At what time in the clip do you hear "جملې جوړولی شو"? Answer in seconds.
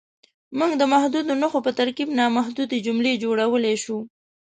2.85-3.97